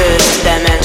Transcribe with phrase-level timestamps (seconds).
[0.00, 0.79] curse to them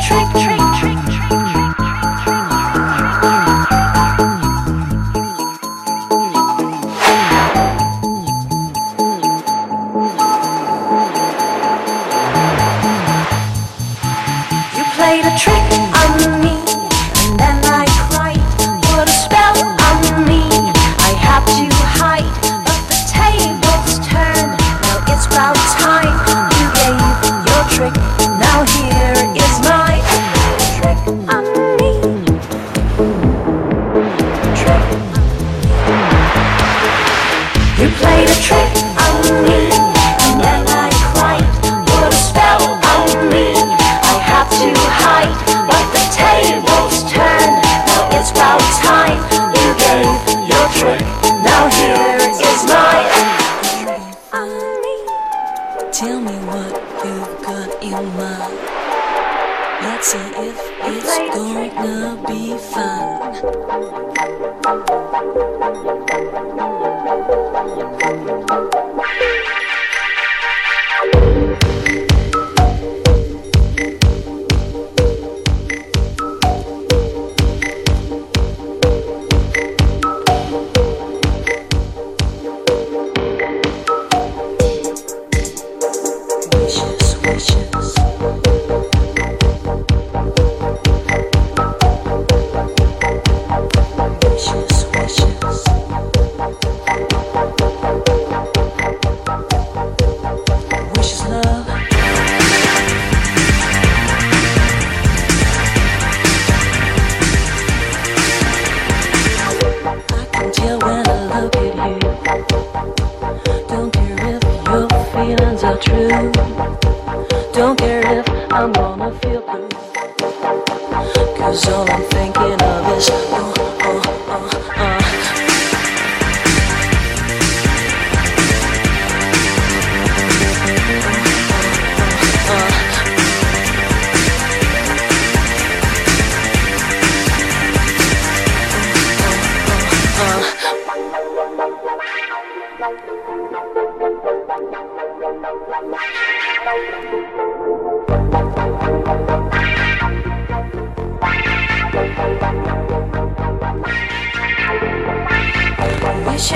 [0.00, 0.35] trick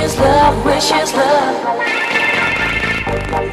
[0.01, 1.77] wishes love, wishes love.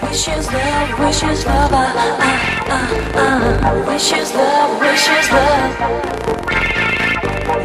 [0.03, 3.83] Wishes love, wishes love, ah, ah, ah, ah.
[3.87, 5.71] Wishes love, wishes love.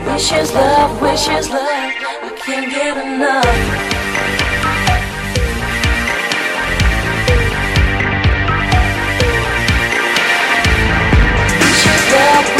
[0.06, 1.92] Wishes love, wishes love.
[2.22, 3.46] I can't get enough.
[11.60, 12.51] Wishes love,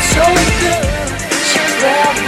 [0.00, 0.22] so
[0.60, 2.27] good.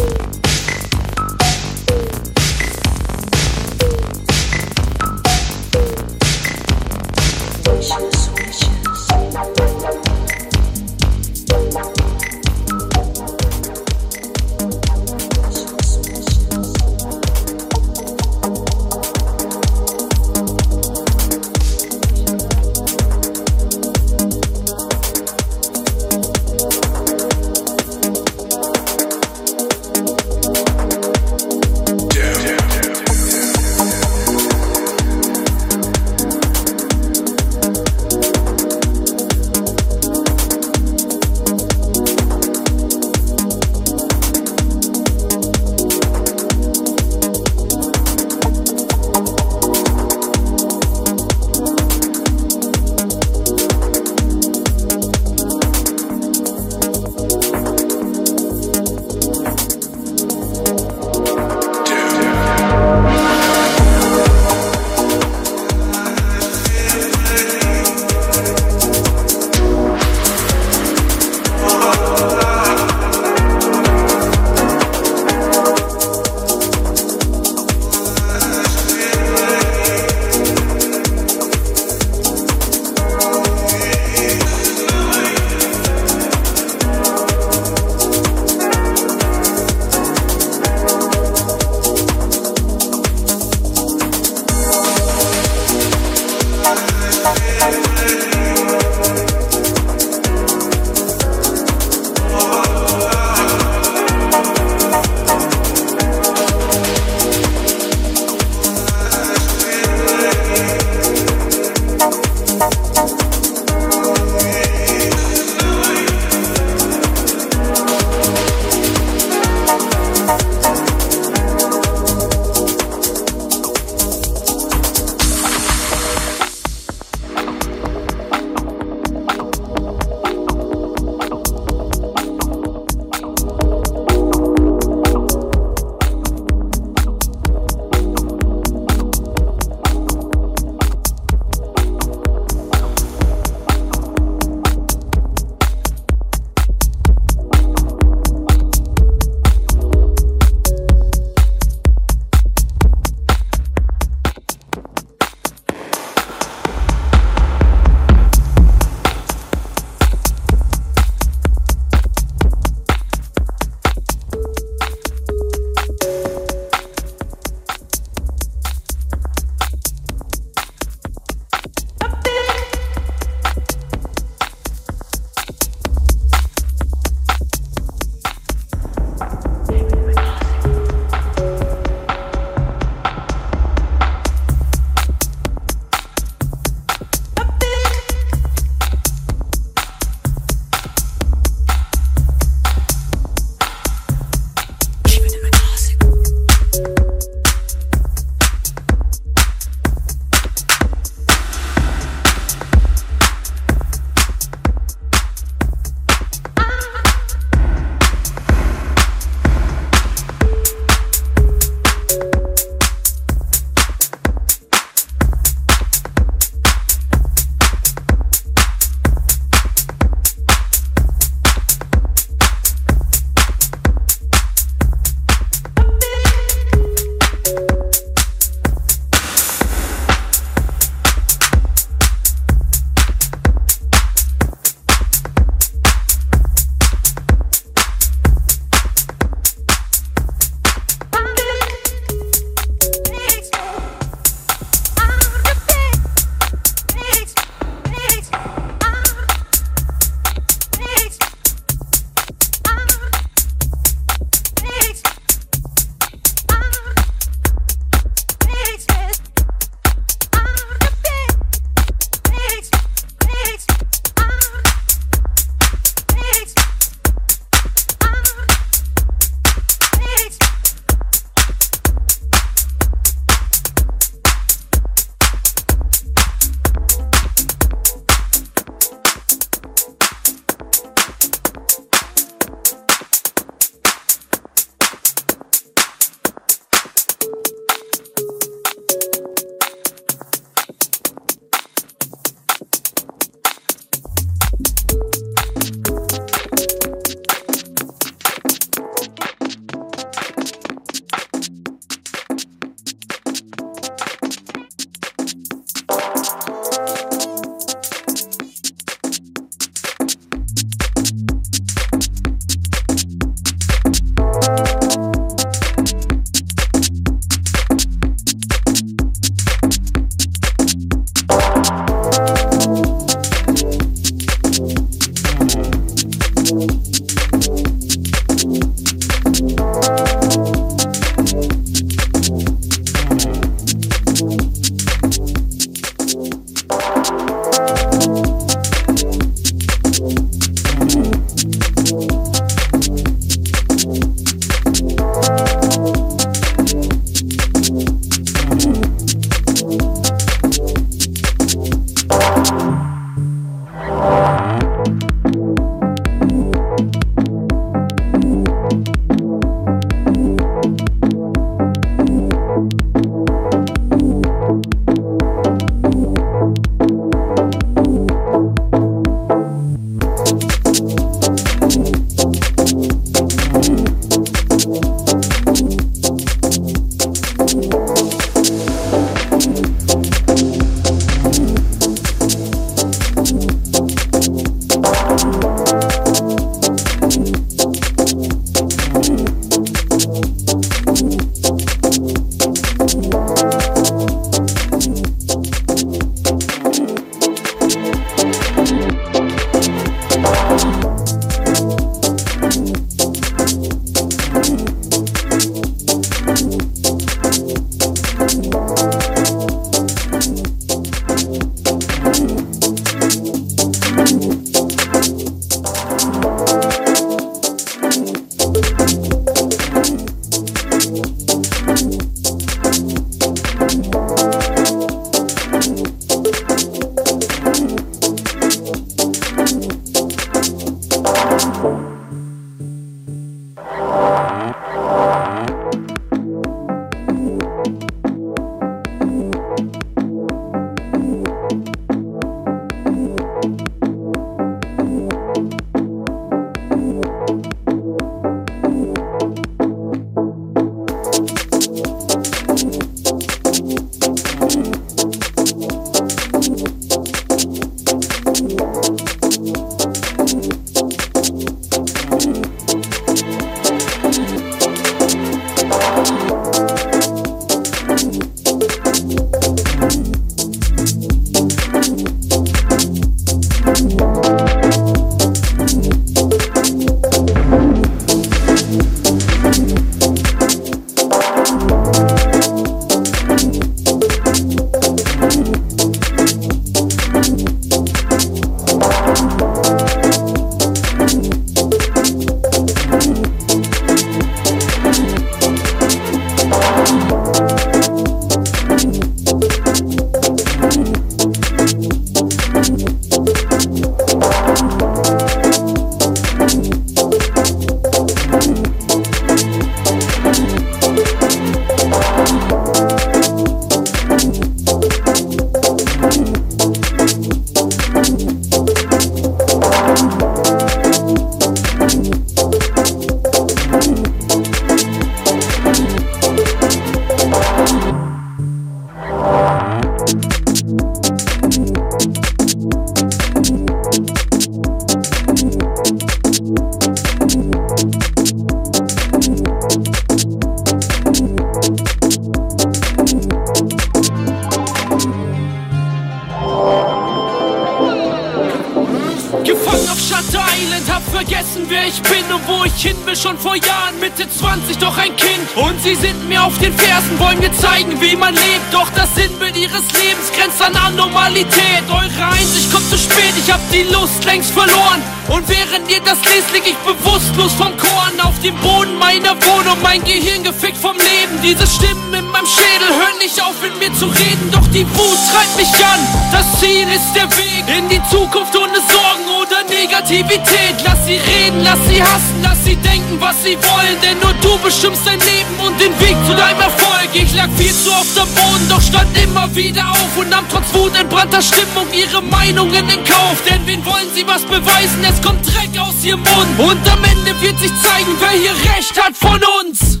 [559.78, 561.84] Ihres Lebens grenzt an Anormalität.
[561.88, 565.02] Eure Einsicht kommt zu spät, ich hab die Lust längst verloren.
[565.28, 569.78] Und während ihr das lest, lieg ich bewusstlos vom Korn auf dem Boden meiner Wohnung.
[569.82, 571.38] Mein Gehirn gefickt vom Leben.
[571.44, 574.50] Diese Stimmen in meinem Schädel hören nicht auf, mit mir zu reden.
[574.50, 576.00] Doch die Wut treibt mich an.
[576.32, 580.74] Das Ziel ist der Weg in die Zukunft ohne Sorgen oder Negativität.
[580.82, 583.96] Lass sie reden, lass sie hassen, lass sie denken, was sie wollen.
[584.02, 586.97] Denn nur du bestimmst dein Leben und den Weg zu deinem Erfolg.
[587.12, 590.74] Ich lag viel zu oft am Boden, doch stand immer wieder auf und nahm trotz
[590.74, 593.38] Wut entbrannter Stimmung ihre Meinungen in Kauf.
[593.48, 595.02] Denn wen wollen sie was beweisen?
[595.08, 596.58] Es kommt Dreck aus ihrem Mund.
[596.58, 600.00] Und am Ende wird sich zeigen, wer hier Recht hat von uns.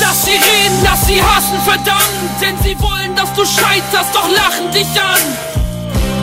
[0.00, 2.40] Lass sie reden, lass sie hassen, verdammt.
[2.40, 5.50] Denn sie wollen, dass du scheiterst, doch lachen dich an.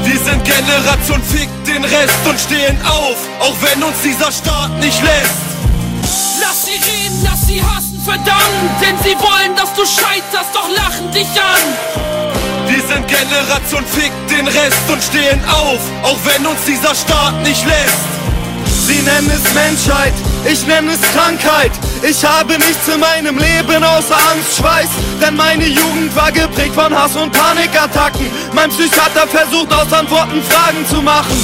[0.04, 5.02] Wir sind Generation Fick den Rest und stehen auf, auch wenn uns dieser Staat nicht
[5.04, 5.47] lässt.
[8.08, 8.72] Verdammt.
[8.82, 11.64] Denn sie wollen, dass du scheiterst, doch lachen dich an.
[12.68, 17.66] Wir sind Generation Fick den Rest und stehen auf, auch wenn uns dieser Staat nicht
[17.66, 18.08] lässt.
[18.88, 20.14] Sie nennen es Menschheit,
[20.46, 21.72] ich nenne es Krankheit.
[22.02, 24.90] Ich habe nichts in meinem Leben außer Angst, Schweiß.
[25.22, 28.27] Denn meine Jugend war geprägt von Hass und Panikattacken.
[28.53, 31.35] Mein Psychiater versucht aus Antworten Fragen zu machen.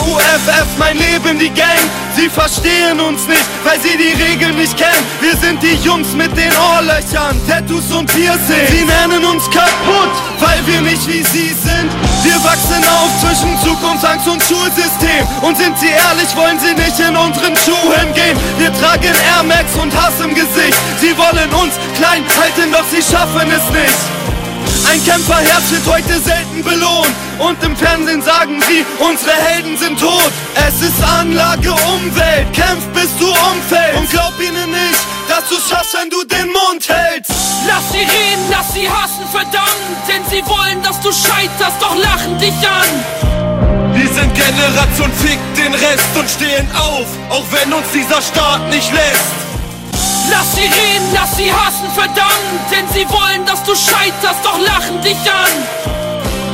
[0.00, 1.78] RUFF, mein Leben, die Gang.
[2.16, 5.06] Sie verstehen uns nicht, weil sie die Regeln nicht kennen.
[5.20, 8.66] Wir sind die Jungs mit den Ohrlöchern, Tattoos und Piercing.
[8.70, 12.07] Sie nennen uns kaputt, weil wir nicht wie sie sind.
[12.28, 15.24] Wir wachsen auf zwischen Zukunftsangst und Schulsystem.
[15.40, 18.36] Und sind sie ehrlich, wollen sie nicht in unseren Schuhen gehen.
[18.58, 20.76] Wir tragen Air Max und Hass im Gesicht.
[21.00, 24.00] Sie wollen uns klein halten, doch sie schaffen es nicht.
[24.92, 27.16] Ein Kämpferherz wird heute selten belohnt.
[27.38, 30.32] Und im Fernsehen sagen sie, unsere Helden sind tot.
[30.68, 33.96] Es ist Anlage Umwelt, kämpf bis du umfällst.
[33.96, 35.00] Und glaub ihnen nicht,
[35.38, 37.30] dass du schaffst, wenn du den Mund hältst.
[37.66, 42.38] Lass sie reden, lass sie hassen, verdammt, denn sie wollen, dass du scheiterst, doch lachen
[42.38, 42.90] dich an.
[43.94, 48.92] Wir sind Generation Fick den Rest und stehen auf, auch wenn uns dieser Staat nicht
[48.92, 49.30] lässt.
[50.30, 55.00] Lass sie reden, lass sie hassen, verdammt, denn sie wollen, dass du scheiterst, doch lachen
[55.02, 55.54] dich an.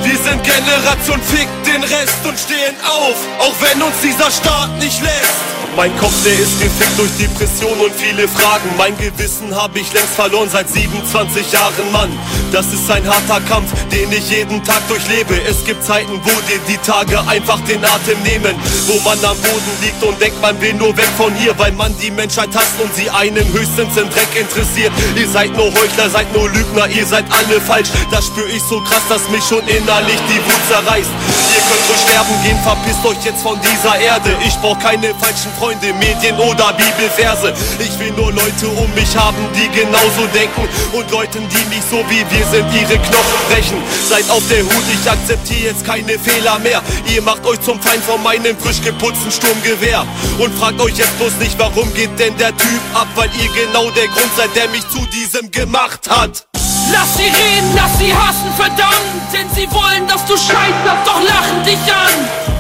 [0.03, 5.01] Wir sind Generation Fick den Rest und stehen auf, auch wenn uns dieser Staat nicht
[5.01, 5.64] lässt.
[5.77, 8.71] Mein Kopf, der ist gefickt durch Depression und viele Fragen.
[8.79, 12.17] Mein Gewissen habe ich längst verloren seit 27 Jahren, Mann.
[12.53, 15.35] Das ist ein harter Kampf, den ich jeden Tag durchlebe.
[15.43, 18.55] Es gibt Zeiten, wo dir die Tage einfach den Atem nehmen.
[18.87, 21.93] Wo man am Boden liegt und denkt, man will nur weg von hier, weil man
[21.99, 24.93] die Menschheit hasst und sie einen höchstens im Dreck interessiert.
[25.17, 27.89] Ihr seid nur Heuchler, seid nur Lügner, ihr seid alle falsch.
[28.13, 31.11] Das spür ich so krass, dass mich schon innerlich die Wut zerreißt.
[31.11, 34.37] Ihr könnt so sterben gehen, verpisst euch jetzt von dieser Erde.
[34.47, 37.53] Ich brauch keine falschen Freunde, Medien oder Bibelverse.
[37.79, 40.69] Ich will nur Leute um mich haben, die genauso denken.
[40.93, 43.83] Und Leuten, die nicht so wie wir sind, ihre Knochen brechen.
[44.09, 46.83] Seid auf der Hut, ich akzeptiere jetzt keine Fehler mehr.
[47.07, 50.05] Ihr macht euch zum Feind von meinem frisch geputzten Sturmgewehr.
[50.39, 53.09] Und fragt euch jetzt bloß nicht, warum geht denn der Typ ab?
[53.15, 56.47] Weil ihr genau der Grund seid, der mich zu diesem gemacht hat.
[56.93, 61.65] Lass sie reden, lass sie hassen, verdammt, denn sie wollen, dass du scheiterst, doch lachen
[61.65, 62.54] dich an.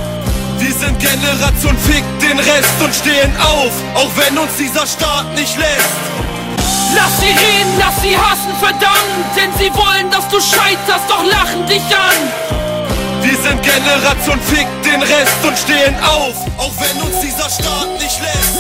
[0.58, 5.56] Wir sind Generation Fick den Rest und stehen auf, auch wenn uns dieser Staat nicht
[5.58, 5.94] lässt.
[6.94, 11.66] Lass sie reden, lass sie hassen, verdammt, denn sie wollen, dass du scheiterst, doch lachen
[11.66, 12.54] dich an.
[13.22, 18.20] Wir sind Generation Fick den Rest und stehen auf, auch wenn uns dieser Staat nicht
[18.20, 18.58] lässt.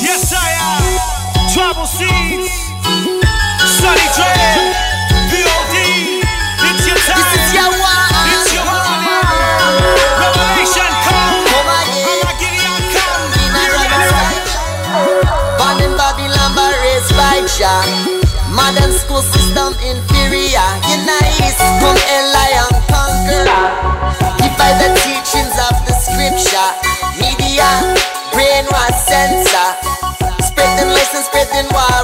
[0.00, 1.54] Yes, I am.
[1.54, 2.50] Trouble Seeds.
[3.78, 4.89] Sunny Dread.
[26.30, 26.70] Scripture.
[27.18, 27.66] Media,
[28.32, 29.70] brainwash censor.
[30.42, 31.99] Spreading lies and spreading war